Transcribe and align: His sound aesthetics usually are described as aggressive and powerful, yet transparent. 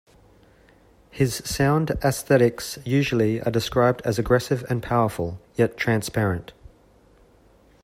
His 1.11 1.35
sound 1.45 1.91
aesthetics 2.03 2.79
usually 2.83 3.39
are 3.39 3.51
described 3.51 4.01
as 4.03 4.17
aggressive 4.17 4.65
and 4.67 4.81
powerful, 4.81 5.39
yet 5.53 5.77
transparent. 5.77 6.53